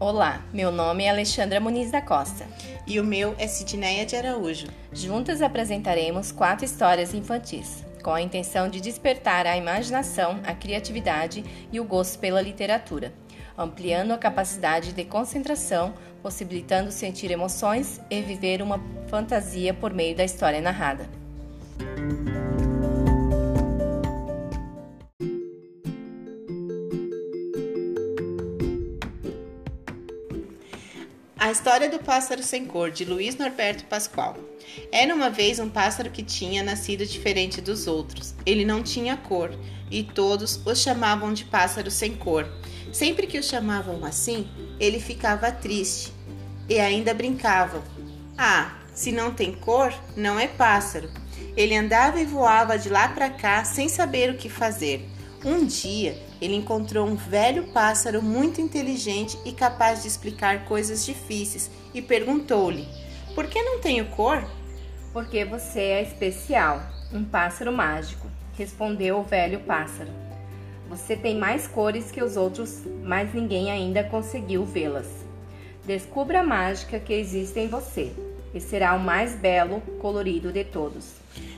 Olá, 0.00 0.44
meu 0.52 0.72
nome 0.72 1.04
é 1.04 1.08
Alexandra 1.08 1.60
Muniz 1.60 1.92
da 1.92 2.02
Costa. 2.02 2.44
E 2.84 2.98
o 2.98 3.04
meu 3.04 3.32
é 3.38 3.46
Sidneia 3.46 4.04
de 4.04 4.16
Araújo. 4.16 4.66
Juntas 4.92 5.40
apresentaremos 5.40 6.32
quatro 6.32 6.64
histórias 6.64 7.14
infantis, 7.14 7.84
com 8.02 8.10
a 8.10 8.20
intenção 8.20 8.68
de 8.68 8.80
despertar 8.80 9.46
a 9.46 9.56
imaginação, 9.56 10.40
a 10.44 10.52
criatividade 10.52 11.44
e 11.70 11.78
o 11.78 11.84
gosto 11.84 12.18
pela 12.18 12.42
literatura, 12.42 13.14
ampliando 13.56 14.10
a 14.10 14.18
capacidade 14.18 14.92
de 14.92 15.04
concentração, 15.04 15.94
possibilitando 16.20 16.90
sentir 16.90 17.30
emoções 17.30 18.00
e 18.10 18.20
viver 18.20 18.62
uma 18.62 18.80
fantasia 19.06 19.72
por 19.72 19.94
meio 19.94 20.16
da 20.16 20.24
história 20.24 20.60
narrada. 20.60 21.08
A 31.44 31.50
história 31.50 31.90
do 31.90 31.98
pássaro 31.98 32.42
sem 32.42 32.64
cor, 32.64 32.90
de 32.90 33.04
Luiz 33.04 33.36
Norberto 33.36 33.84
Pascoal. 33.84 34.34
Era 34.90 35.14
uma 35.14 35.28
vez 35.28 35.58
um 35.58 35.68
pássaro 35.68 36.08
que 36.08 36.22
tinha 36.22 36.62
nascido 36.62 37.04
diferente 37.04 37.60
dos 37.60 37.86
outros. 37.86 38.34
Ele 38.46 38.64
não 38.64 38.82
tinha 38.82 39.14
cor 39.14 39.54
e 39.90 40.02
todos 40.02 40.64
o 40.64 40.74
chamavam 40.74 41.34
de 41.34 41.44
pássaro 41.44 41.90
sem 41.90 42.14
cor. 42.14 42.50
Sempre 42.94 43.26
que 43.26 43.38
o 43.38 43.42
chamavam 43.42 44.06
assim, 44.06 44.48
ele 44.80 44.98
ficava 44.98 45.52
triste 45.52 46.14
e 46.66 46.80
ainda 46.80 47.12
brincavam. 47.12 47.82
Ah, 48.38 48.78
se 48.94 49.12
não 49.12 49.30
tem 49.30 49.52
cor, 49.52 49.92
não 50.16 50.40
é 50.40 50.48
pássaro. 50.48 51.10
Ele 51.54 51.76
andava 51.76 52.18
e 52.18 52.24
voava 52.24 52.78
de 52.78 52.88
lá 52.88 53.08
para 53.08 53.28
cá 53.28 53.66
sem 53.66 53.86
saber 53.86 54.30
o 54.30 54.38
que 54.38 54.48
fazer. 54.48 55.06
Um 55.44 55.66
dia, 55.66 56.18
ele 56.44 56.56
encontrou 56.56 57.06
um 57.06 57.14
velho 57.14 57.68
pássaro 57.68 58.22
muito 58.22 58.60
inteligente 58.60 59.38
e 59.46 59.52
capaz 59.52 60.02
de 60.02 60.08
explicar 60.08 60.66
coisas 60.66 61.04
difíceis 61.04 61.70
e 61.94 62.02
perguntou-lhe: 62.02 62.86
Por 63.34 63.46
que 63.46 63.62
não 63.62 63.80
tenho 63.80 64.04
cor? 64.06 64.44
Porque 65.10 65.44
você 65.44 65.80
é 65.80 66.02
especial, 66.02 66.82
um 67.12 67.24
pássaro 67.24 67.72
mágico, 67.72 68.28
respondeu 68.58 69.18
o 69.18 69.22
velho 69.22 69.60
pássaro. 69.60 70.10
Você 70.90 71.16
tem 71.16 71.38
mais 71.38 71.66
cores 71.66 72.10
que 72.10 72.22
os 72.22 72.36
outros, 72.36 72.82
mas 73.02 73.32
ninguém 73.32 73.70
ainda 73.70 74.04
conseguiu 74.04 74.66
vê-las. 74.66 75.06
Descubra 75.86 76.40
a 76.40 76.44
mágica 76.44 77.00
que 77.00 77.14
existe 77.14 77.58
em 77.58 77.68
você 77.68 78.12
e 78.52 78.60
será 78.60 78.94
o 78.94 79.00
mais 79.00 79.34
belo, 79.34 79.80
colorido 79.98 80.52
de 80.52 80.62
todos. 80.62 81.14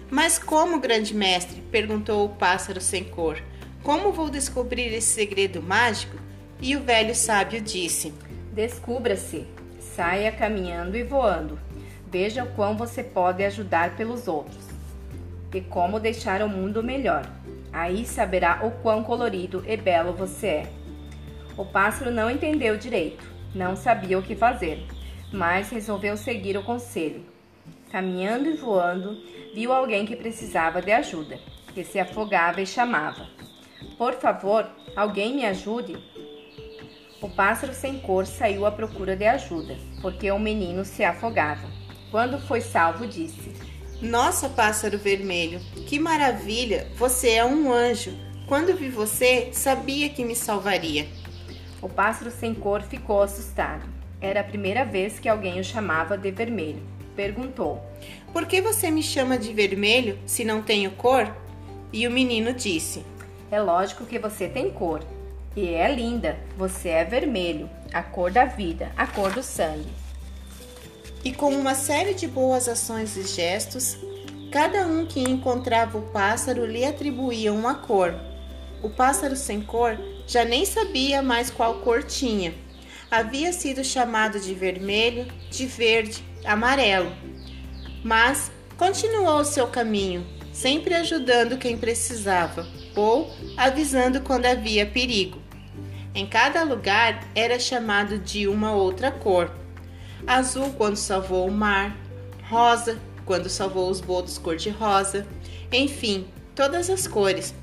Mas 0.09 0.39
como, 0.39 0.79
grande 0.79 1.13
mestre? 1.13 1.61
perguntou 1.73 2.25
o 2.25 2.29
pássaro 2.29 2.81
sem 2.81 3.03
cor. 3.03 3.43
Como 3.87 4.11
vou 4.11 4.29
descobrir 4.29 4.93
esse 4.93 5.15
segredo 5.15 5.63
mágico? 5.63 6.17
E 6.61 6.75
o 6.75 6.81
velho 6.81 7.15
sábio 7.15 7.61
disse: 7.61 8.13
Descubra-se, 8.53 9.47
saia 9.79 10.33
caminhando 10.33 10.97
e 10.97 11.05
voando. 11.05 11.57
Veja 12.11 12.43
o 12.43 12.53
quão 12.57 12.77
você 12.77 13.05
pode 13.05 13.45
ajudar 13.45 13.95
pelos 13.95 14.27
outros 14.27 14.67
e 15.55 15.61
como 15.61 16.01
deixar 16.01 16.43
o 16.43 16.49
mundo 16.49 16.83
melhor. 16.83 17.31
Aí 17.73 18.05
saberá 18.05 18.67
o 18.67 18.73
quão 18.83 19.05
colorido 19.05 19.63
e 19.65 19.77
belo 19.77 20.13
você 20.13 20.47
é. 20.49 20.73
O 21.57 21.65
pássaro 21.65 22.11
não 22.11 22.29
entendeu 22.29 22.77
direito, 22.77 23.25
não 23.55 23.77
sabia 23.77 24.19
o 24.19 24.23
que 24.23 24.35
fazer, 24.35 24.85
mas 25.33 25.71
resolveu 25.71 26.17
seguir 26.17 26.57
o 26.57 26.65
conselho. 26.65 27.25
Caminhando 27.93 28.49
e 28.49 28.57
voando, 28.57 29.17
viu 29.55 29.73
alguém 29.73 30.05
que 30.05 30.17
precisava 30.17 30.83
de 30.83 30.91
ajuda, 30.91 31.39
que 31.73 31.85
se 31.85 32.01
afogava 32.01 32.61
e 32.61 32.67
chamava. 32.67 33.36
Por 33.99 34.13
favor, 34.15 34.69
alguém 34.95 35.35
me 35.35 35.47
ajude? 35.47 35.97
O 37.23 37.31
pássaro 37.31 37.73
sem 37.73 37.99
cor 37.99 38.27
saiu 38.27 38.67
à 38.67 38.71
procura 38.71 39.17
de 39.17 39.25
ajuda, 39.25 39.75
porque 40.03 40.31
o 40.31 40.39
menino 40.39 40.85
se 40.85 41.03
afogava. 41.03 41.67
Quando 42.11 42.39
foi 42.39 42.61
salvo, 42.61 43.07
disse: 43.07 43.55
Nossa, 44.03 44.51
pássaro 44.51 44.99
vermelho, 44.99 45.61
que 45.87 45.99
maravilha! 45.99 46.89
Você 46.97 47.31
é 47.31 47.45
um 47.45 47.73
anjo. 47.73 48.15
Quando 48.47 48.77
vi 48.77 48.91
você, 48.91 49.49
sabia 49.53 50.11
que 50.11 50.25
me 50.25 50.37
salvaria. 50.37 51.09
O 51.81 51.89
pássaro 51.89 52.31
sem 52.31 52.53
cor 52.55 52.83
ficou 52.83 53.23
assustado. 53.23 53.89
Era 54.21 54.41
a 54.41 54.45
primeira 54.45 54.85
vez 54.85 55.19
que 55.19 55.29
alguém 55.29 55.59
o 55.59 55.65
chamava 55.65 56.19
de 56.19 56.31
vermelho. 56.31 56.83
Perguntou: 57.17 57.83
Por 58.31 58.45
que 58.45 58.61
você 58.61 58.91
me 58.91 59.03
chama 59.03 59.39
de 59.39 59.55
vermelho 59.55 60.19
se 60.27 60.45
não 60.45 60.61
tenho 60.61 60.91
cor? 60.91 61.35
E 61.91 62.07
o 62.07 62.11
menino 62.11 62.53
disse: 62.53 63.03
é 63.51 63.61
lógico 63.61 64.07
que 64.07 64.19
você 64.19 64.49
tem 64.49 64.71
cor. 64.71 65.03
E 65.55 65.69
é 65.69 65.93
linda. 65.93 66.37
Você 66.57 66.91
é 66.91 67.05
vermelho, 67.05 67.71
a 67.93 68.03
cor 68.03 68.31
da 68.31 68.45
vida, 68.45 68.93
a 68.97 69.07
cor 69.07 69.33
do 69.33 69.43
sangue. 69.43 69.89
E 71.25 71.33
com 71.33 71.51
uma 71.51 71.75
série 71.75 72.15
de 72.15 72.29
boas 72.29 72.69
ações 72.69 73.17
e 73.17 73.23
gestos, 73.23 73.97
cada 74.53 74.87
um 74.87 75.07
que 75.07 75.21
encontrava 75.21 75.99
o 75.99 76.03
pássaro 76.03 76.67
lhe 76.67 76.85
atribuía 76.85 77.53
uma 77.53 77.75
cor. 77.75 78.15
O 78.83 78.91
pássaro 78.91 79.35
sem 79.35 79.63
cor 79.63 79.99
já 80.27 80.45
nem 80.45 80.65
sabia 80.65 81.23
mais 81.23 81.51
qual 81.51 81.81
cor 81.81 82.03
tinha. 82.03 82.55
Havia 83.11 83.53
sido 83.53 83.83
chamado 83.83 84.39
de 84.39 84.55
vermelho, 84.55 85.27
de 85.51 85.67
verde, 85.67 86.23
amarelo. 86.45 87.11
Mas 88.05 88.51
continuou 88.77 89.45
seu 89.45 89.67
caminho, 89.67 90.27
sempre 90.57 90.95
ajudando 90.95 91.59
quem 91.59 91.77
precisava 91.77 92.67
ou 92.97 93.31
avisando 93.59 94.23
quando 94.23 94.47
havia 94.47 94.87
perigo. 94.87 95.39
Em 96.15 96.27
cada 96.27 96.63
lugar 96.63 97.29
era 97.35 97.59
chamado 97.59 98.19
de 98.19 98.49
uma 98.49 98.73
outra 98.73 99.11
cor: 99.11 99.55
azul 100.27 100.73
quando 100.73 100.97
salvou 100.97 101.47
o 101.47 101.53
mar, 101.53 101.95
rosa 102.49 102.99
quando 103.27 103.51
salvou 103.51 103.91
os 103.91 104.01
botos 104.01 104.39
cor-de-rosa, 104.39 105.27
enfim, 105.71 106.27
todas 106.55 106.89
as 106.89 107.07
cores. 107.07 107.55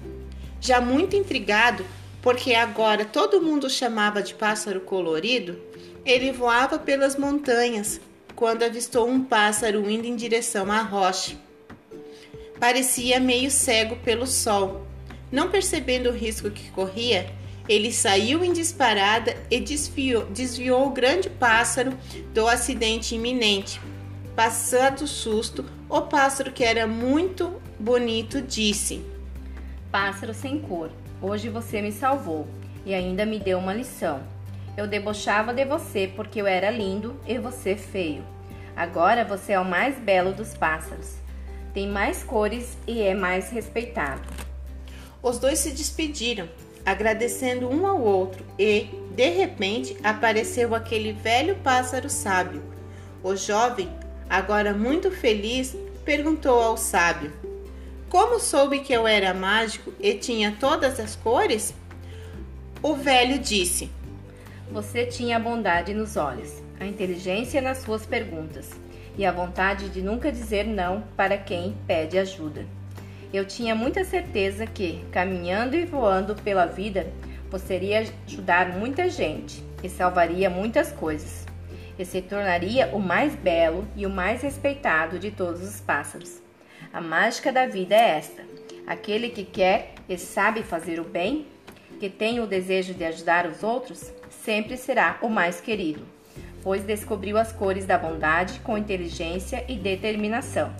Já 0.61 0.79
muito 0.79 1.15
intrigado, 1.15 1.83
porque 2.21 2.53
agora 2.53 3.05
todo 3.05 3.41
mundo 3.41 3.69
chamava 3.71 4.21
de 4.21 4.35
pássaro 4.35 4.81
colorido, 4.81 5.57
ele 6.05 6.31
voava 6.31 6.77
pelas 6.77 7.15
montanhas 7.15 7.99
quando 8.35 8.61
avistou 8.61 9.09
um 9.09 9.23
pássaro 9.23 9.89
indo 9.89 10.05
em 10.05 10.15
direção 10.15 10.71
à 10.71 10.81
rocha. 10.81 11.35
Parecia 12.63 13.19
meio 13.19 13.51
cego 13.51 13.97
pelo 13.97 14.25
sol 14.25 14.87
não 15.29 15.49
percebendo 15.49 16.09
o 16.09 16.13
risco 16.13 16.49
que 16.49 16.71
corria, 16.71 17.29
ele 17.67 17.91
saiu 17.91 18.41
em 18.41 18.53
disparada 18.53 19.35
e 19.51 19.59
desviou, 19.59 20.27
desviou 20.27 20.87
o 20.87 20.91
grande 20.91 21.29
pássaro 21.29 21.91
do 22.33 22.47
acidente 22.47 23.15
iminente. 23.15 23.81
Passado 24.33 25.01
o 25.01 25.07
susto, 25.07 25.65
o 25.89 26.03
pássaro, 26.03 26.53
que 26.53 26.63
era 26.63 26.87
muito 26.87 27.61
bonito, 27.77 28.41
disse: 28.41 29.05
Pássaro 29.91 30.33
sem 30.33 30.57
cor, 30.57 30.89
hoje 31.21 31.49
você 31.49 31.81
me 31.81 31.91
salvou 31.91 32.47
e 32.85 32.93
ainda 32.93 33.25
me 33.25 33.39
deu 33.39 33.59
uma 33.59 33.73
lição. 33.73 34.23
Eu 34.77 34.87
debochava 34.87 35.53
de 35.53 35.65
você 35.65 36.09
porque 36.15 36.39
eu 36.39 36.47
era 36.47 36.71
lindo 36.71 37.19
e 37.27 37.37
você 37.37 37.75
feio. 37.75 38.23
Agora 38.73 39.25
você 39.25 39.51
é 39.51 39.59
o 39.59 39.65
mais 39.65 39.99
belo 39.99 40.31
dos 40.31 40.55
pássaros. 40.55 41.22
Tem 41.73 41.87
mais 41.87 42.23
cores 42.23 42.77
e 42.85 43.01
é 43.01 43.15
mais 43.15 43.49
respeitado. 43.49 44.21
Os 45.23 45.39
dois 45.39 45.59
se 45.59 45.71
despediram, 45.71 46.47
agradecendo 46.85 47.67
um 47.67 47.87
ao 47.87 47.99
outro, 47.99 48.45
e, 48.59 48.89
de 49.15 49.29
repente, 49.29 49.97
apareceu 50.03 50.75
aquele 50.75 51.13
velho 51.13 51.55
pássaro 51.63 52.09
sábio. 52.09 52.61
O 53.23 53.35
jovem, 53.35 53.89
agora 54.29 54.73
muito 54.73 55.09
feliz, 55.09 55.75
perguntou 56.05 56.61
ao 56.61 56.77
sábio: 56.77 57.33
Como 58.09 58.39
soube 58.39 58.79
que 58.79 58.93
eu 58.93 59.07
era 59.07 59.33
mágico 59.33 59.93
e 59.99 60.13
tinha 60.13 60.55
todas 60.59 60.99
as 60.99 61.15
cores? 61.15 61.73
O 62.83 62.95
velho 62.95 63.39
disse: 63.39 63.89
Você 64.71 65.05
tinha 65.05 65.39
bondade 65.39 65.93
nos 65.93 66.17
olhos, 66.17 66.62
a 66.79 66.85
inteligência 66.85 67.61
nas 67.61 67.79
suas 67.79 68.05
perguntas 68.05 68.71
e 69.17 69.25
a 69.25 69.31
vontade 69.31 69.89
de 69.89 70.01
nunca 70.01 70.31
dizer 70.31 70.65
não 70.65 71.03
para 71.15 71.37
quem 71.37 71.75
pede 71.85 72.17
ajuda. 72.17 72.65
Eu 73.33 73.45
tinha 73.45 73.73
muita 73.73 74.03
certeza 74.03 74.65
que, 74.67 75.03
caminhando 75.11 75.75
e 75.75 75.85
voando 75.85 76.35
pela 76.35 76.65
vida, 76.65 77.07
você 77.49 77.75
iria 77.75 78.05
ajudar 78.27 78.69
muita 78.77 79.09
gente 79.09 79.63
e 79.83 79.89
salvaria 79.89 80.49
muitas 80.49 80.91
coisas. 80.91 81.45
E 81.97 82.05
se 82.05 82.21
tornaria 82.21 82.87
o 82.87 82.99
mais 82.99 83.35
belo 83.35 83.87
e 83.95 84.05
o 84.05 84.09
mais 84.09 84.41
respeitado 84.41 85.19
de 85.19 85.29
todos 85.29 85.61
os 85.61 85.79
pássaros. 85.79 86.41
A 86.91 86.99
mágica 86.99 87.51
da 87.51 87.67
vida 87.67 87.95
é 87.95 88.17
esta: 88.17 88.43
aquele 88.85 89.29
que 89.29 89.43
quer 89.43 89.93
e 90.09 90.17
sabe 90.17 90.63
fazer 90.63 90.99
o 90.99 91.03
bem, 91.03 91.47
que 91.99 92.09
tem 92.09 92.39
o 92.39 92.47
desejo 92.47 92.93
de 92.93 93.03
ajudar 93.03 93.45
os 93.45 93.63
outros, 93.63 94.11
sempre 94.29 94.75
será 94.75 95.17
o 95.21 95.29
mais 95.29 95.61
querido, 95.61 96.05
pois 96.63 96.83
descobriu 96.83 97.37
as 97.37 97.51
cores 97.51 97.85
da 97.85 97.97
bondade 97.97 98.61
com 98.61 98.77
inteligência 98.77 99.65
e 99.67 99.75
determinação. 99.75 100.73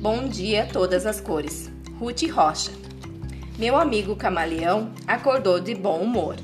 Bom 0.00 0.28
dia, 0.28 0.66
todas 0.72 1.06
as 1.06 1.20
cores. 1.20 1.70
Ruth 1.98 2.22
Rocha. 2.30 2.72
Meu 3.58 3.76
amigo 3.76 4.16
camaleão 4.16 4.92
acordou 5.06 5.60
de 5.60 5.74
bom 5.74 6.00
humor. 6.00 6.36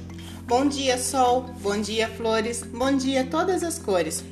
Bom 0.46 0.66
dia, 0.66 0.96
sol. 0.96 1.42
Bom 1.60 1.80
dia, 1.80 2.08
flores. 2.08 2.62
Bom 2.62 2.96
dia, 2.96 3.24
todas 3.24 3.62
as 3.62 3.78
cores. 3.78 4.24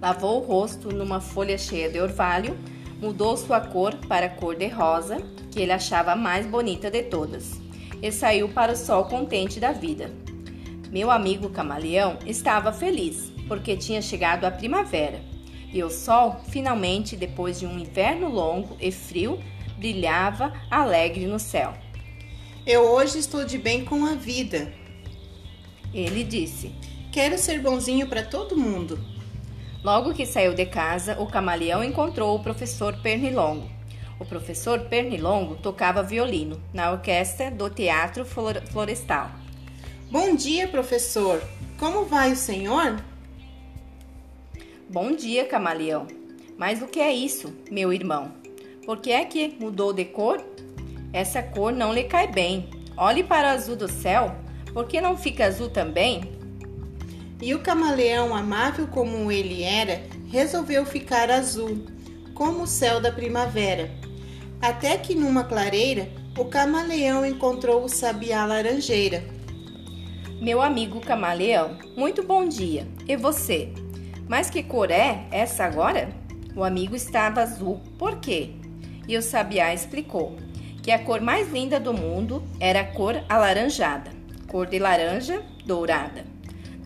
Lavou 0.00 0.40
o 0.40 0.46
rosto 0.46 0.92
numa 0.92 1.20
folha 1.20 1.58
cheia 1.58 1.90
de 1.90 2.00
orvalho, 2.00 2.56
mudou 3.00 3.36
sua 3.36 3.60
cor 3.60 3.94
para 4.08 4.26
a 4.26 4.30
cor 4.30 4.56
de 4.56 4.68
rosa, 4.68 5.18
que 5.50 5.60
ele 5.60 5.72
achava 5.72 6.12
a 6.12 6.16
mais 6.16 6.46
bonita 6.46 6.90
de 6.90 7.02
todas, 7.02 7.60
e 8.02 8.10
saiu 8.10 8.48
para 8.48 8.72
o 8.72 8.76
sol 8.76 9.04
contente 9.04 9.60
da 9.60 9.72
vida. 9.72 10.10
Meu 10.90 11.10
amigo 11.10 11.48
camaleão 11.50 12.18
estava 12.24 12.72
feliz, 12.72 13.32
porque 13.48 13.76
tinha 13.76 14.00
chegado 14.00 14.44
a 14.44 14.50
primavera, 14.50 15.20
e 15.72 15.82
o 15.82 15.90
sol, 15.90 16.40
finalmente, 16.48 17.16
depois 17.16 17.58
de 17.58 17.66
um 17.66 17.78
inverno 17.78 18.28
longo 18.28 18.76
e 18.80 18.92
frio, 18.92 19.42
brilhava 19.76 20.52
alegre 20.70 21.26
no 21.26 21.38
céu. 21.38 21.74
Eu 22.64 22.82
hoje 22.82 23.18
estou 23.18 23.44
de 23.44 23.58
bem 23.58 23.84
com 23.84 24.06
a 24.06 24.14
vida. 24.14 24.72
Ele 25.92 26.24
disse: 26.24 26.72
Quero 27.12 27.36
ser 27.36 27.60
bonzinho 27.60 28.06
para 28.06 28.22
todo 28.22 28.56
mundo. 28.56 28.98
Logo 29.84 30.14
que 30.14 30.24
saiu 30.24 30.54
de 30.54 30.64
casa, 30.64 31.20
o 31.20 31.26
camaleão 31.26 31.84
encontrou 31.84 32.34
o 32.34 32.42
professor 32.42 32.96
Pernilongo. 33.02 33.68
O 34.18 34.24
professor 34.24 34.80
Pernilongo 34.80 35.56
tocava 35.56 36.02
violino 36.02 36.58
na 36.72 36.90
orquestra 36.90 37.50
do 37.50 37.68
Teatro 37.68 38.24
Florestal. 38.24 39.30
Bom 40.10 40.34
dia, 40.34 40.66
professor. 40.68 41.38
Como 41.78 42.06
vai 42.06 42.32
o 42.32 42.36
senhor? 42.36 42.98
Bom 44.88 45.14
dia, 45.14 45.44
camaleão. 45.44 46.06
Mas 46.56 46.80
o 46.80 46.86
que 46.86 47.00
é 47.00 47.12
isso, 47.12 47.54
meu 47.70 47.92
irmão? 47.92 48.32
Por 48.86 49.00
que 49.00 49.12
é 49.12 49.22
que 49.26 49.54
mudou 49.60 49.92
de 49.92 50.06
cor? 50.06 50.42
Essa 51.12 51.42
cor 51.42 51.74
não 51.74 51.92
lhe 51.92 52.04
cai 52.04 52.26
bem. 52.26 52.70
Olhe 52.96 53.22
para 53.22 53.48
o 53.48 53.50
azul 53.50 53.76
do 53.76 53.88
céu. 53.88 54.34
Por 54.72 54.86
que 54.86 54.98
não 54.98 55.14
fica 55.14 55.44
azul 55.44 55.68
também? 55.68 56.33
E 57.40 57.54
o 57.54 57.60
camaleão, 57.60 58.34
amável 58.34 58.86
como 58.86 59.30
ele 59.30 59.62
era, 59.62 60.02
resolveu 60.30 60.86
ficar 60.86 61.30
azul, 61.30 61.84
como 62.34 62.62
o 62.62 62.66
céu 62.66 63.00
da 63.00 63.12
primavera. 63.12 63.90
Até 64.60 64.96
que 64.96 65.14
numa 65.14 65.44
clareira, 65.44 66.08
o 66.38 66.44
camaleão 66.44 67.24
encontrou 67.24 67.84
o 67.84 67.88
sabiá 67.88 68.44
laranjeira. 68.46 69.24
Meu 70.40 70.60
amigo 70.60 71.00
camaleão, 71.00 71.78
muito 71.96 72.22
bom 72.22 72.48
dia. 72.48 72.86
E 73.06 73.16
você? 73.16 73.72
Mas 74.28 74.50
que 74.50 74.62
cor 74.62 74.90
é 74.90 75.26
essa 75.30 75.64
agora? 75.64 76.08
O 76.56 76.64
amigo 76.64 76.96
estava 76.96 77.42
azul. 77.42 77.80
Por 77.98 78.20
quê? 78.20 78.50
E 79.06 79.16
o 79.16 79.22
sabiá 79.22 79.74
explicou 79.74 80.36
que 80.82 80.90
a 80.90 80.98
cor 80.98 81.20
mais 81.20 81.50
linda 81.52 81.78
do 81.78 81.94
mundo 81.94 82.42
era 82.58 82.80
a 82.80 82.84
cor 82.84 83.22
alaranjada, 83.28 84.10
cor 84.48 84.66
de 84.66 84.78
laranja 84.78 85.42
dourada. 85.64 86.33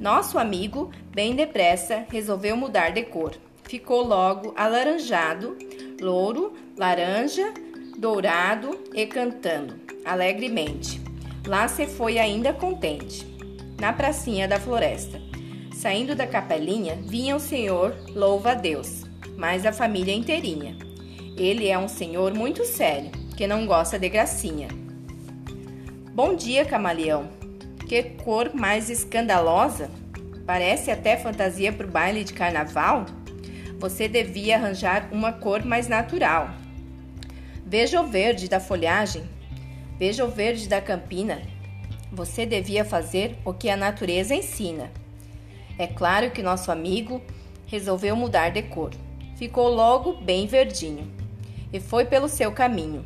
Nosso 0.01 0.39
amigo, 0.39 0.91
bem 1.11 1.35
depressa, 1.35 2.07
resolveu 2.09 2.57
mudar 2.57 2.91
de 2.91 3.03
cor. 3.03 3.35
Ficou 3.65 4.07
logo 4.07 4.53
alaranjado, 4.57 5.59
louro, 6.01 6.53
laranja, 6.77 7.53
dourado 7.99 8.79
e 8.95 9.05
cantando 9.07 9.75
alegremente. 10.05 11.01
Lá 11.47 11.67
se 11.67 11.87
foi 11.87 12.19
ainda 12.19 12.53
contente, 12.53 13.27
na 13.81 13.93
pracinha 13.93 14.47
da 14.47 14.61
floresta. 14.61 15.21
Saindo 15.75 16.15
da 16.15 16.27
capelinha, 16.27 16.97
vinha 17.03 17.35
o 17.35 17.41
senhor 17.41 17.95
louva 18.15 18.53
a 18.53 18.55
Deus, 18.55 19.05
mas 19.37 19.67
a 19.67 19.73
família 19.73 20.15
inteirinha. 20.15 20.79
Ele 21.37 21.69
é 21.69 21.79
um 21.79 21.89
senhor 21.89 22.35
muito 22.35 22.65
sério, 22.65 23.11
que 23.37 23.47
não 23.47 23.67
gosta 23.67 23.99
de 23.99 24.09
gracinha. 24.09 24.69
Bom 26.13 26.35
dia, 26.35 26.65
camaleão. 26.65 27.38
Que 27.89 28.03
cor 28.03 28.55
mais 28.55 28.91
escandalosa! 28.91 29.91
Parece 30.45 30.91
até 30.91 31.17
fantasia 31.17 31.73
para 31.73 31.87
o 31.87 31.91
baile 31.91 32.23
de 32.23 32.35
carnaval. 32.35 33.07
Você 33.79 34.07
devia 34.07 34.57
arranjar 34.57 35.09
uma 35.11 35.33
cor 35.33 35.65
mais 35.65 35.89
natural. 35.89 36.51
Veja 37.65 38.03
o 38.03 38.07
verde 38.07 38.47
da 38.47 38.61
folhagem. 38.61 39.23
Veja 39.99 40.23
o 40.23 40.29
verde 40.29 40.69
da 40.69 40.83
campina. 40.83 41.41
Você 42.13 42.45
devia 42.45 42.85
fazer 42.85 43.39
o 43.43 43.55
que 43.55 43.71
a 43.71 43.77
natureza 43.77 44.35
ensina. 44.35 44.93
É 45.79 45.87
claro 45.87 46.31
que 46.31 46.43
nosso 46.43 46.71
amigo 46.71 47.23
resolveu 47.65 48.15
mudar 48.15 48.51
de 48.51 48.65
cor. 48.65 48.91
Ficou 49.35 49.67
logo 49.71 50.13
bem 50.13 50.47
verdinho 50.47 51.11
e 51.73 51.81
foi 51.81 52.05
pelo 52.05 52.29
seu 52.29 52.53
caminho. 52.53 53.03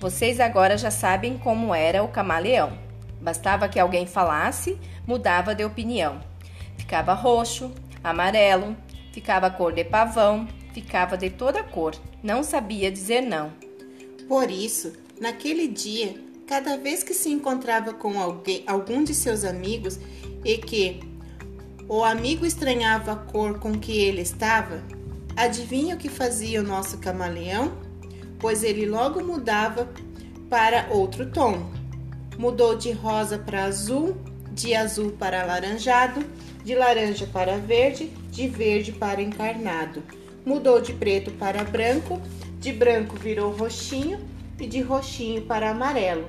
Vocês 0.00 0.40
agora 0.40 0.76
já 0.76 0.90
sabem 0.90 1.38
como 1.38 1.72
era 1.72 2.02
o 2.02 2.08
camaleão. 2.08 2.83
Bastava 3.24 3.68
que 3.68 3.80
alguém 3.80 4.06
falasse, 4.06 4.78
mudava 5.04 5.52
de 5.54 5.64
opinião. 5.64 6.20
Ficava 6.78 7.12
roxo, 7.12 7.72
amarelo, 8.02 8.76
ficava 9.12 9.50
cor 9.50 9.72
de 9.72 9.82
pavão, 9.82 10.46
ficava 10.72 11.16
de 11.16 11.30
toda 11.30 11.64
cor, 11.64 11.94
não 12.22 12.44
sabia 12.44 12.92
dizer 12.92 13.22
não. 13.22 13.52
Por 14.28 14.50
isso, 14.50 14.92
naquele 15.20 15.66
dia, 15.66 16.14
cada 16.46 16.76
vez 16.76 17.02
que 17.02 17.14
se 17.14 17.30
encontrava 17.30 17.94
com 17.94 18.20
alguém, 18.20 18.62
algum 18.66 19.02
de 19.02 19.14
seus 19.14 19.42
amigos 19.42 19.98
e 20.44 20.58
que 20.58 21.00
o 21.88 22.04
amigo 22.04 22.44
estranhava 22.44 23.12
a 23.12 23.16
cor 23.16 23.58
com 23.58 23.78
que 23.78 23.98
ele 23.98 24.20
estava, 24.20 24.82
adivinha 25.34 25.94
o 25.94 25.98
que 25.98 26.08
fazia 26.08 26.60
o 26.60 26.64
nosso 26.64 26.98
camaleão? 26.98 27.84
pois 28.44 28.62
ele 28.62 28.84
logo 28.84 29.24
mudava 29.24 29.88
para 30.50 30.86
outro 30.90 31.30
tom. 31.30 31.66
Mudou 32.38 32.76
de 32.76 32.90
rosa 32.92 33.38
para 33.38 33.64
azul, 33.64 34.16
de 34.50 34.74
azul 34.74 35.12
para 35.12 35.42
alaranjado, 35.42 36.24
de 36.64 36.74
laranja 36.74 37.26
para 37.26 37.58
verde, 37.58 38.10
de 38.30 38.48
verde 38.48 38.92
para 38.92 39.22
encarnado. 39.22 40.02
Mudou 40.44 40.80
de 40.80 40.92
preto 40.92 41.30
para 41.32 41.64
branco, 41.64 42.20
de 42.58 42.72
branco 42.72 43.16
virou 43.16 43.52
roxinho 43.52 44.18
e 44.58 44.66
de 44.66 44.80
roxinho 44.80 45.42
para 45.42 45.70
amarelo, 45.70 46.28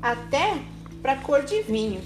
até 0.00 0.58
para 1.02 1.16
cor 1.16 1.42
de 1.42 1.62
vinho. 1.62 2.00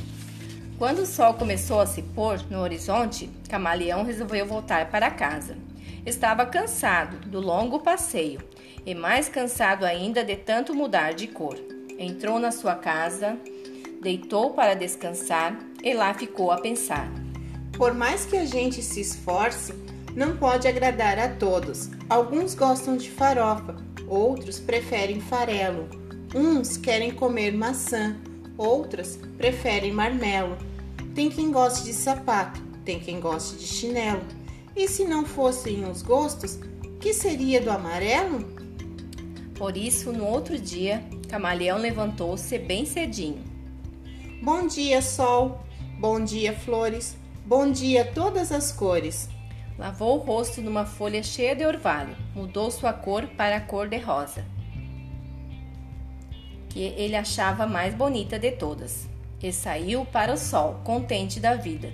Quando 0.78 1.00
o 1.00 1.06
sol 1.06 1.34
começou 1.34 1.80
a 1.80 1.86
se 1.86 2.02
pôr 2.02 2.40
no 2.50 2.60
horizonte, 2.60 3.28
Camaleão 3.48 4.04
resolveu 4.04 4.46
voltar 4.46 4.90
para 4.90 5.10
casa. 5.10 5.56
Estava 6.06 6.46
cansado 6.46 7.28
do 7.28 7.40
longo 7.40 7.80
passeio 7.80 8.40
e 8.86 8.94
mais 8.94 9.28
cansado 9.28 9.84
ainda 9.84 10.24
de 10.24 10.36
tanto 10.36 10.74
mudar 10.74 11.14
de 11.14 11.26
cor. 11.26 11.77
Entrou 11.98 12.38
na 12.38 12.52
sua 12.52 12.76
casa, 12.76 13.36
deitou 14.00 14.50
para 14.50 14.74
descansar 14.74 15.58
e 15.82 15.92
lá 15.92 16.14
ficou 16.14 16.52
a 16.52 16.60
pensar. 16.60 17.10
Por 17.72 17.92
mais 17.92 18.24
que 18.24 18.36
a 18.36 18.44
gente 18.44 18.80
se 18.82 19.00
esforce, 19.00 19.74
não 20.14 20.36
pode 20.36 20.68
agradar 20.68 21.18
a 21.18 21.28
todos. 21.28 21.90
Alguns 22.08 22.54
gostam 22.54 22.96
de 22.96 23.10
farofa, 23.10 23.76
outros 24.06 24.60
preferem 24.60 25.20
farelo. 25.20 25.88
Uns 26.32 26.76
querem 26.76 27.10
comer 27.10 27.52
maçã, 27.52 28.16
outras 28.56 29.18
preferem 29.36 29.92
marmelo. 29.92 30.56
Tem 31.16 31.28
quem 31.28 31.50
goste 31.50 31.84
de 31.84 31.92
sapato, 31.92 32.60
tem 32.84 33.00
quem 33.00 33.18
goste 33.18 33.56
de 33.56 33.66
chinelo. 33.66 34.22
E 34.76 34.86
se 34.86 35.04
não 35.04 35.24
fossem 35.24 35.84
os 35.84 36.02
gostos, 36.02 36.60
que 37.00 37.12
seria 37.12 37.60
do 37.60 37.70
amarelo? 37.70 38.44
Por 39.56 39.76
isso, 39.76 40.12
no 40.12 40.24
outro 40.24 40.56
dia, 40.56 41.02
Camaleão 41.28 41.76
levantou-se 41.76 42.58
bem 42.58 42.86
cedinho. 42.86 43.44
Bom 44.42 44.66
dia, 44.66 45.02
sol. 45.02 45.60
Bom 46.00 46.24
dia, 46.24 46.54
flores. 46.54 47.18
Bom 47.44 47.70
dia, 47.70 48.04
todas 48.04 48.50
as 48.50 48.72
cores. 48.72 49.28
Lavou 49.78 50.16
o 50.16 50.20
rosto 50.22 50.62
numa 50.62 50.86
folha 50.86 51.22
cheia 51.22 51.54
de 51.54 51.64
orvalho, 51.64 52.16
mudou 52.34 52.70
sua 52.70 52.92
cor 52.92 53.26
para 53.36 53.56
a 53.56 53.60
cor 53.60 53.88
de 53.88 53.98
rosa, 53.98 54.44
que 56.68 56.80
ele 56.80 57.14
achava 57.14 57.64
mais 57.64 57.94
bonita 57.94 58.40
de 58.40 58.50
todas, 58.50 59.08
e 59.40 59.52
saiu 59.52 60.04
para 60.04 60.32
o 60.32 60.36
sol, 60.36 60.80
contente 60.82 61.38
da 61.38 61.54
vida. 61.54 61.92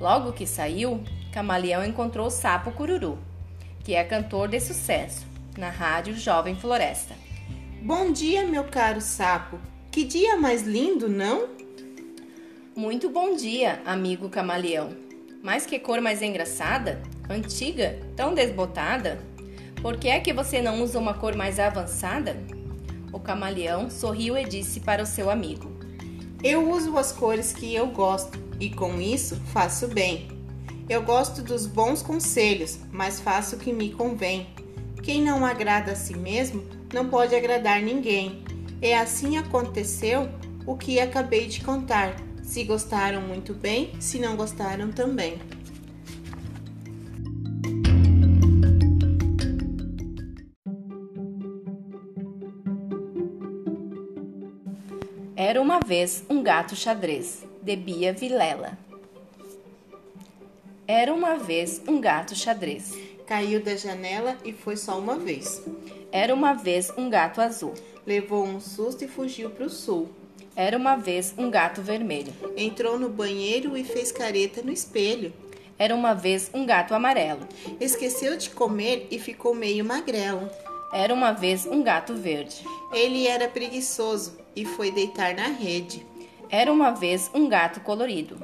Logo 0.00 0.32
que 0.32 0.44
saiu, 0.44 1.04
Camaleão 1.32 1.84
encontrou 1.84 2.26
o 2.26 2.30
sapo 2.30 2.72
Cururu, 2.72 3.16
que 3.84 3.94
é 3.94 4.02
cantor 4.02 4.48
de 4.48 4.58
sucesso 4.58 5.24
na 5.56 5.70
Rádio 5.70 6.16
Jovem 6.16 6.56
Floresta. 6.56 7.23
Bom 7.84 8.12
dia, 8.12 8.46
meu 8.46 8.64
caro 8.64 8.98
sapo. 8.98 9.58
Que 9.90 10.04
dia 10.04 10.38
mais 10.38 10.62
lindo, 10.62 11.06
não? 11.06 11.50
Muito 12.74 13.10
bom 13.10 13.36
dia, 13.36 13.82
amigo 13.84 14.30
camaleão. 14.30 14.96
Mas 15.42 15.66
que 15.66 15.78
cor 15.78 16.00
mais 16.00 16.22
engraçada, 16.22 17.02
antiga, 17.28 18.00
tão 18.16 18.32
desbotada. 18.32 19.20
Por 19.82 19.98
que 19.98 20.08
é 20.08 20.18
que 20.18 20.32
você 20.32 20.62
não 20.62 20.82
usa 20.82 20.98
uma 20.98 21.12
cor 21.12 21.36
mais 21.36 21.58
avançada? 21.58 22.38
O 23.12 23.20
camaleão 23.20 23.90
sorriu 23.90 24.38
e 24.38 24.44
disse 24.46 24.80
para 24.80 25.02
o 25.02 25.06
seu 25.06 25.28
amigo: 25.28 25.70
Eu 26.42 26.70
uso 26.70 26.96
as 26.96 27.12
cores 27.12 27.52
que 27.52 27.74
eu 27.74 27.88
gosto 27.88 28.42
e 28.58 28.70
com 28.70 28.98
isso 28.98 29.36
faço 29.52 29.88
bem. 29.88 30.28
Eu 30.88 31.02
gosto 31.02 31.42
dos 31.42 31.66
bons 31.66 32.00
conselhos, 32.00 32.78
mas 32.90 33.20
faço 33.20 33.56
o 33.56 33.58
que 33.58 33.74
me 33.74 33.92
convém. 33.92 34.46
Quem 35.02 35.20
não 35.20 35.44
agrada 35.44 35.92
a 35.92 35.96
si 35.96 36.16
mesmo 36.16 36.64
não 36.92 37.08
pode 37.08 37.34
agradar 37.34 37.80
ninguém. 37.80 38.42
E 38.82 38.92
assim 38.92 39.36
aconteceu 39.36 40.28
o 40.66 40.76
que 40.76 41.00
acabei 41.00 41.46
de 41.46 41.62
contar. 41.62 42.16
Se 42.42 42.64
gostaram, 42.64 43.22
muito 43.22 43.54
bem, 43.54 43.92
se 44.00 44.18
não 44.18 44.36
gostaram, 44.36 44.92
também. 44.92 45.38
Era 55.36 55.60
uma 55.60 55.80
vez 55.80 56.24
um 56.30 56.42
gato 56.42 56.76
xadrez, 56.76 57.44
de 57.62 57.76
Bia 57.76 58.12
Vilela. 58.12 58.78
Era 60.86 61.12
uma 61.12 61.36
vez 61.36 61.82
um 61.88 62.00
gato 62.00 62.34
xadrez. 62.34 62.92
Caiu 63.26 63.62
da 63.62 63.74
janela 63.74 64.36
e 64.44 64.52
foi 64.52 64.76
só 64.76 64.98
uma 64.98 65.16
vez. 65.16 65.62
Era 66.14 66.32
uma 66.32 66.54
vez 66.54 66.92
um 66.96 67.10
gato 67.10 67.40
azul. 67.40 67.74
Levou 68.06 68.44
um 68.44 68.60
susto 68.60 69.02
e 69.02 69.08
fugiu 69.08 69.50
para 69.50 69.66
o 69.66 69.68
sul. 69.68 70.10
Era 70.54 70.76
uma 70.76 70.94
vez 70.94 71.34
um 71.36 71.50
gato 71.50 71.82
vermelho. 71.82 72.32
Entrou 72.56 72.96
no 72.96 73.08
banheiro 73.08 73.76
e 73.76 73.82
fez 73.82 74.12
careta 74.12 74.62
no 74.62 74.70
espelho. 74.70 75.32
Era 75.76 75.92
uma 75.92 76.14
vez 76.14 76.52
um 76.54 76.64
gato 76.64 76.94
amarelo. 76.94 77.48
Esqueceu 77.80 78.36
de 78.36 78.50
comer 78.50 79.08
e 79.10 79.18
ficou 79.18 79.56
meio 79.56 79.84
magrelo. 79.84 80.48
Era 80.92 81.12
uma 81.12 81.32
vez 81.32 81.66
um 81.66 81.82
gato 81.82 82.14
verde. 82.14 82.64
Ele 82.92 83.26
era 83.26 83.48
preguiçoso 83.48 84.38
e 84.54 84.64
foi 84.64 84.92
deitar 84.92 85.34
na 85.34 85.48
rede. 85.48 86.06
Era 86.48 86.72
uma 86.72 86.92
vez 86.92 87.28
um 87.34 87.48
gato 87.48 87.80
colorido. 87.80 88.38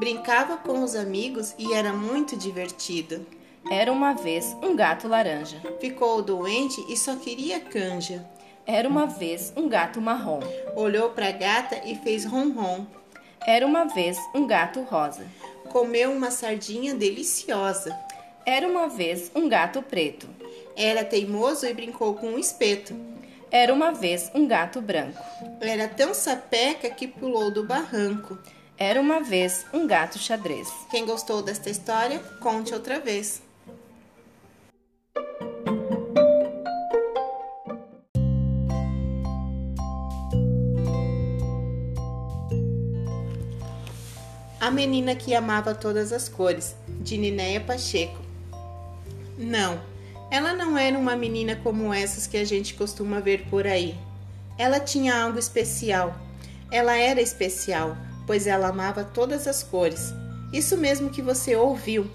Brincava 0.00 0.56
com 0.56 0.82
os 0.82 0.96
amigos 0.96 1.54
e 1.60 1.74
era 1.74 1.92
muito 1.92 2.36
divertido. 2.36 3.24
Era 3.70 3.90
uma 3.90 4.12
vez 4.12 4.56
um 4.62 4.76
gato 4.76 5.08
laranja. 5.08 5.60
Ficou 5.80 6.20
doente 6.20 6.84
e 6.88 6.96
só 6.96 7.16
queria 7.16 7.60
canja. 7.60 8.24
Era 8.66 8.88
uma 8.88 9.06
vez 9.06 9.52
um 9.56 9.68
gato 9.68 10.00
marrom. 10.00 10.40
Olhou 10.76 11.10
para 11.10 11.28
a 11.28 11.32
gata 11.32 11.80
e 11.84 11.96
fez 11.96 12.24
ronron. 12.24 12.86
Era 13.46 13.66
uma 13.66 13.84
vez 13.84 14.18
um 14.34 14.46
gato 14.46 14.82
rosa. 14.82 15.26
Comeu 15.70 16.12
uma 16.12 16.30
sardinha 16.30 16.94
deliciosa. 16.94 17.98
Era 18.46 18.68
uma 18.68 18.88
vez 18.88 19.30
um 19.34 19.48
gato 19.48 19.82
preto. 19.82 20.28
Era 20.76 21.04
teimoso 21.04 21.66
e 21.66 21.72
brincou 21.72 22.14
com 22.14 22.28
um 22.28 22.38
espeto. 22.38 22.94
Era 23.50 23.72
uma 23.72 23.92
vez 23.92 24.30
um 24.34 24.46
gato 24.46 24.80
branco. 24.82 25.22
Era 25.60 25.88
tão 25.88 26.12
sapeca 26.12 26.90
que 26.90 27.06
pulou 27.06 27.50
do 27.50 27.64
barranco. 27.64 28.38
Era 28.76 29.00
uma 29.00 29.20
vez 29.20 29.64
um 29.72 29.86
gato 29.86 30.18
xadrez. 30.18 30.68
Quem 30.90 31.06
gostou 31.06 31.40
desta 31.40 31.70
história, 31.70 32.18
conte 32.40 32.74
outra 32.74 32.98
vez. 32.98 33.43
A 44.64 44.70
menina 44.70 45.14
que 45.14 45.34
amava 45.34 45.74
todas 45.74 46.10
as 46.10 46.26
cores, 46.26 46.74
de 46.88 47.18
Ninéia 47.18 47.60
Pacheco. 47.60 48.18
Não, 49.36 49.78
ela 50.30 50.54
não 50.54 50.78
era 50.78 50.98
uma 50.98 51.14
menina 51.14 51.54
como 51.54 51.92
essas 51.92 52.26
que 52.26 52.38
a 52.38 52.46
gente 52.46 52.72
costuma 52.72 53.20
ver 53.20 53.44
por 53.50 53.66
aí. 53.66 53.94
Ela 54.56 54.80
tinha 54.80 55.22
algo 55.22 55.38
especial. 55.38 56.18
Ela 56.72 56.96
era 56.96 57.20
especial, 57.20 57.94
pois 58.26 58.46
ela 58.46 58.68
amava 58.68 59.04
todas 59.04 59.46
as 59.46 59.62
cores. 59.62 60.14
Isso 60.50 60.78
mesmo 60.78 61.10
que 61.10 61.20
você 61.20 61.54
ouviu, 61.54 62.10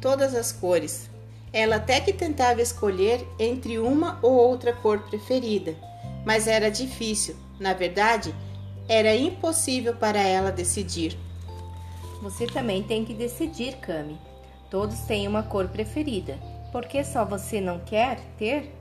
todas 0.00 0.36
as 0.36 0.52
cores. 0.52 1.10
Ela 1.52 1.76
até 1.76 1.98
que 1.98 2.12
tentava 2.12 2.62
escolher 2.62 3.26
entre 3.40 3.76
uma 3.76 4.20
ou 4.22 4.34
outra 4.34 4.72
cor 4.72 5.00
preferida, 5.00 5.74
mas 6.24 6.46
era 6.46 6.70
difícil. 6.70 7.34
Na 7.58 7.72
verdade, 7.72 8.32
era 8.88 9.16
impossível 9.16 9.96
para 9.96 10.20
ela 10.20 10.52
decidir. 10.52 11.18
Você 12.22 12.46
também 12.46 12.82
tem 12.82 13.04
que 13.04 13.14
decidir, 13.14 13.76
Cami. 13.76 14.18
Todos 14.70 15.00
têm 15.00 15.26
uma 15.26 15.42
cor 15.42 15.68
preferida. 15.68 16.38
Por 16.72 16.84
que 16.84 17.02
só 17.04 17.24
você 17.24 17.60
não 17.60 17.78
quer 17.78 18.20
ter? 18.36 18.74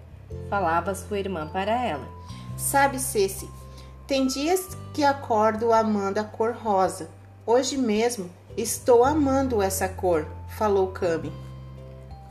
Falava 0.49 0.95
sua 0.95 1.19
irmã 1.19 1.47
para 1.47 1.71
ela. 1.85 2.07
Sabe, 2.57 2.99
Ceci, 2.99 3.49
tem 4.07 4.25
dias 4.27 4.75
que 4.93 5.03
acordo 5.03 5.71
amando 5.71 6.19
a 6.19 6.23
cor 6.23 6.53
rosa. 6.53 7.09
Hoje 7.45 7.77
mesmo 7.77 8.29
estou 8.57 9.03
amando 9.03 9.61
essa 9.61 9.87
cor, 9.87 10.27
falou 10.49 10.87
Cami. 10.87 11.31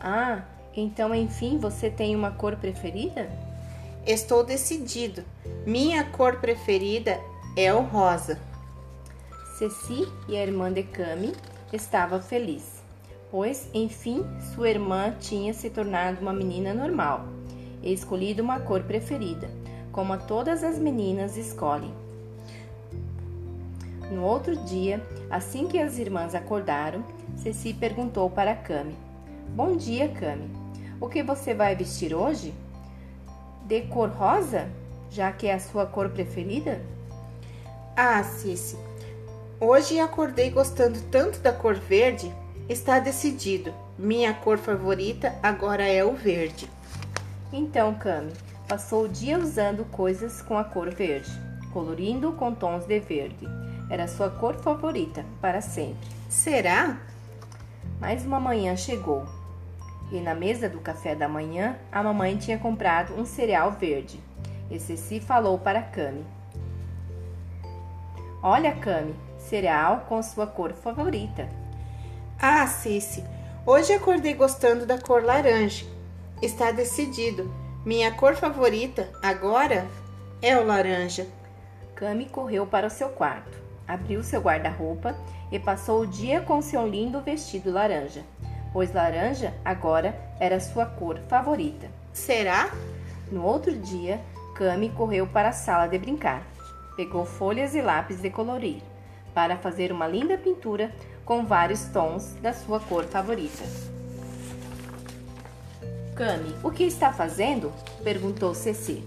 Ah, 0.00 0.42
então 0.76 1.14
enfim 1.14 1.58
você 1.58 1.88
tem 1.88 2.14
uma 2.14 2.30
cor 2.32 2.56
preferida? 2.56 3.30
Estou 4.06 4.44
decidido. 4.44 5.25
Minha 5.66 6.04
cor 6.04 6.40
preferida 6.40 7.18
é 7.56 7.72
o 7.72 7.80
rosa. 7.80 8.38
Ceci 9.56 10.06
e 10.28 10.36
a 10.36 10.42
irmã 10.42 10.70
de 10.70 10.82
Cami 10.82 11.32
estava 11.72 12.20
feliz, 12.20 12.82
pois, 13.30 13.70
enfim, 13.72 14.22
sua 14.54 14.68
irmã 14.68 15.14
tinha 15.18 15.54
se 15.54 15.70
tornado 15.70 16.20
uma 16.20 16.34
menina 16.34 16.75
normal 16.75 17.25
e 17.82 17.90
escolhido 17.90 18.42
uma 18.42 18.60
cor 18.60 18.82
preferida, 18.82 19.48
como 19.92 20.18
todas 20.18 20.62
as 20.62 20.78
meninas 20.78 21.38
escolhem. 21.38 21.90
No 24.10 24.25
outro 24.25 24.54
dia, 24.64 25.02
assim 25.30 25.66
que 25.66 25.78
as 25.78 25.98
irmãs 25.98 26.34
acordaram, 26.34 27.02
Ceci 27.34 27.72
perguntou 27.72 28.28
para 28.28 28.54
Cami: 28.54 28.94
Bom 29.54 29.75
dia, 29.75 30.10
Cami. 30.10 30.50
O 31.00 31.08
que 31.08 31.22
você 31.22 31.54
vai 31.54 31.75
vestir 31.75 32.14
hoje? 32.14 32.52
De 33.64 33.80
cor 33.86 34.10
rosa, 34.10 34.68
já 35.10 35.32
que 35.32 35.46
é 35.46 35.54
a 35.54 35.60
sua 35.60 35.86
cor 35.86 36.10
preferida? 36.10 36.82
Ah, 37.96 38.22
Cici, 38.22 38.76
Hoje 39.58 39.98
acordei 39.98 40.50
gostando 40.50 41.00
tanto 41.10 41.38
da 41.38 41.50
cor 41.50 41.76
verde, 41.76 42.30
está 42.68 42.98
decidido. 42.98 43.72
Minha 43.98 44.34
cor 44.34 44.58
favorita 44.58 45.34
agora 45.42 45.82
é 45.82 46.04
o 46.04 46.12
verde. 46.12 46.68
Então, 47.50 47.94
Cami, 47.94 48.34
passou 48.68 49.04
o 49.04 49.08
dia 49.08 49.38
usando 49.38 49.86
coisas 49.86 50.42
com 50.42 50.58
a 50.58 50.64
cor 50.64 50.90
verde, 50.90 51.30
colorindo 51.72 52.32
com 52.32 52.54
tons 52.54 52.84
de 52.84 53.00
verde. 53.00 53.48
Era 53.88 54.06
sua 54.06 54.28
cor 54.28 54.56
favorita 54.56 55.25
para 55.40 55.62
sempre. 55.62 56.06
Será? 56.28 56.98
Mais 57.98 58.26
uma 58.26 58.38
manhã 58.38 58.76
chegou. 58.76 59.25
E 60.12 60.20
na 60.20 60.34
mesa 60.34 60.68
do 60.68 60.80
café 60.80 61.14
da 61.14 61.28
manhã, 61.28 61.78
a 61.90 62.02
mamãe 62.02 62.36
tinha 62.36 62.58
comprado 62.58 63.14
um 63.14 63.25
cereal 63.25 63.72
verde. 63.72 64.20
E 64.70 64.78
Ceci 64.78 65.18
falou 65.18 65.58
para 65.58 65.80
Cami: 65.80 66.26
Olha, 68.42 68.72
Cami, 68.76 69.14
cereal 69.48 70.04
com 70.08 70.22
sua 70.22 70.46
cor 70.46 70.72
favorita. 70.72 71.48
Ah, 72.40 72.66
Cici, 72.66 73.24
hoje 73.64 73.92
acordei 73.92 74.34
gostando 74.34 74.84
da 74.84 74.98
cor 74.98 75.24
laranja. 75.24 75.86
Está 76.42 76.70
decidido. 76.70 77.50
Minha 77.84 78.12
cor 78.12 78.34
favorita 78.34 79.08
agora 79.22 79.86
é 80.42 80.56
o 80.58 80.64
laranja. 80.64 81.26
Cami 81.94 82.26
correu 82.26 82.66
para 82.66 82.88
o 82.88 82.90
seu 82.90 83.08
quarto, 83.08 83.56
abriu 83.88 84.22
seu 84.22 84.40
guarda-roupa 84.40 85.16
e 85.50 85.58
passou 85.58 86.02
o 86.02 86.06
dia 86.06 86.40
com 86.42 86.60
seu 86.60 86.86
lindo 86.86 87.22
vestido 87.22 87.70
laranja, 87.70 88.22
pois 88.70 88.92
laranja 88.92 89.54
agora 89.64 90.14
era 90.38 90.60
sua 90.60 90.84
cor 90.84 91.18
favorita. 91.28 91.88
Será? 92.12 92.70
No 93.32 93.42
outro 93.44 93.74
dia, 93.74 94.20
Cami 94.56 94.90
correu 94.90 95.26
para 95.26 95.48
a 95.48 95.52
sala 95.52 95.86
de 95.86 95.96
brincar. 95.96 96.42
Pegou 96.96 97.24
folhas 97.24 97.74
e 97.74 97.80
lápis 97.80 98.20
de 98.20 98.28
colorir 98.28 98.82
para 99.36 99.58
fazer 99.58 99.92
uma 99.92 100.08
linda 100.08 100.38
pintura 100.38 100.90
com 101.22 101.44
vários 101.44 101.84
tons 101.92 102.32
da 102.40 102.54
sua 102.54 102.80
cor 102.80 103.04
favorita. 103.04 103.64
Cami, 106.14 106.54
o 106.64 106.70
que 106.70 106.84
está 106.84 107.12
fazendo? 107.12 107.70
perguntou 108.02 108.54
Ceci. 108.54 109.04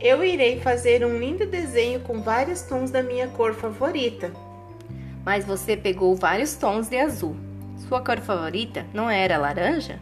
Eu 0.00 0.24
irei 0.24 0.58
fazer 0.58 1.06
um 1.06 1.16
lindo 1.16 1.46
desenho 1.46 2.00
com 2.00 2.20
vários 2.20 2.62
tons 2.62 2.90
da 2.90 3.00
minha 3.00 3.28
cor 3.28 3.54
favorita. 3.54 4.32
Mas 5.24 5.44
você 5.44 5.76
pegou 5.76 6.16
vários 6.16 6.54
tons 6.54 6.88
de 6.88 6.98
azul. 6.98 7.36
Sua 7.86 8.02
cor 8.02 8.18
favorita 8.18 8.84
não 8.92 9.08
era 9.08 9.38
laranja? 9.38 10.00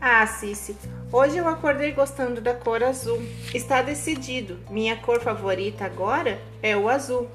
Ah, 0.00 0.24
Cici, 0.24 0.76
hoje 1.10 1.36
eu 1.36 1.48
acordei 1.48 1.90
gostando 1.90 2.40
da 2.40 2.54
cor 2.54 2.80
azul. 2.84 3.20
Está 3.52 3.82
decidido. 3.82 4.60
Minha 4.70 4.94
cor 4.94 5.20
favorita 5.20 5.84
agora 5.84 6.40
é 6.62 6.76
o 6.76 6.88
azul. 6.88 7.28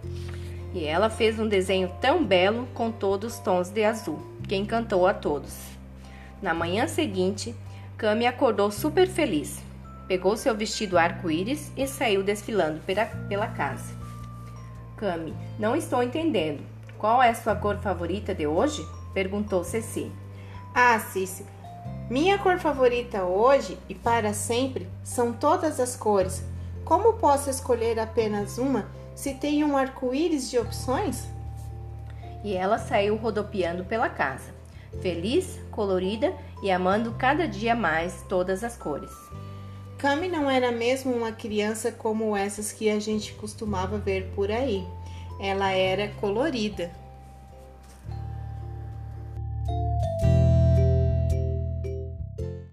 E 0.75 0.84
ela 0.84 1.10
fez 1.10 1.39
um 1.39 1.48
desenho 1.48 1.89
tão 2.01 2.22
belo 2.22 2.67
com 2.74 2.91
todos 2.91 3.36
os 3.36 3.39
tons 3.39 3.70
de 3.70 3.86
azul, 3.86 4.20
que 4.46 4.58
encantou 4.58 5.08
a 5.08 5.13
todos. 5.13 5.55
Na 6.41 6.53
manhã 6.53 6.86
seguinte, 6.86 7.55
Cami 7.98 8.27
acordou 8.27 8.70
super 8.70 9.08
feliz. 9.08 9.63
Pegou 10.05 10.36
seu 10.36 10.53
vestido 10.53 10.98
arco-íris 10.98 11.72
e 11.77 11.88
saiu 11.88 12.22
desfilando 12.22 12.82
pela, 12.82 13.05
pela 13.05 13.48
casa. 13.48 13.96
Cami, 14.98 15.34
não 15.58 15.77
estou 15.77 16.03
entendendo. 16.03 16.60
Qual 16.98 17.24
é 17.24 17.29
a 17.29 17.36
sua 17.36 17.55
cor 17.55 17.77
favorita 17.77 18.36
de 18.36 18.46
hoje? 18.46 18.86
perguntou 19.13 19.63
Ceci. 19.63 20.12
Ah, 20.74 21.00
Cici, 21.00 21.46
Minha 22.10 22.38
cor 22.38 22.60
favorita 22.60 23.24
hoje 23.24 23.77
e 23.88 23.96
para 23.96 24.34
sempre 24.34 24.89
são 25.05 25.32
todas 25.32 25.79
as 25.79 25.96
cores. 25.96 26.44
Como 26.84 27.13
posso 27.13 27.50
escolher 27.50 27.98
apenas 27.98 28.58
uma 28.58 28.86
se 29.16 29.34
tem 29.34 29.64
um 29.64 29.78
arco-íris 29.78 30.50
de 30.52 30.60
opções? 30.60 31.26
E 32.44 32.54
ela 32.54 32.78
saiu 32.78 33.16
rodopiando 33.16 33.86
pela 33.86 34.10
casa, 34.10 34.54
feliz, 35.02 35.60
colorida 35.72 36.34
e 36.62 36.70
amando 36.70 37.14
cada 37.14 37.48
dia 37.48 37.74
mais 37.74 38.24
todas 38.30 38.64
as 38.64 38.78
cores. 38.78 39.12
Cami 39.98 40.28
não 40.28 40.50
era 40.50 40.72
mesmo 40.72 41.14
uma 41.14 41.32
criança 41.32 41.92
como 41.92 42.36
essas 42.36 42.72
que 42.72 42.90
a 42.90 43.00
gente 43.00 43.34
costumava 43.34 43.98
ver 43.98 44.32
por 44.36 44.52
aí. 44.52 44.86
Ela 45.40 45.72
era 45.72 46.10
colorida. 46.20 46.92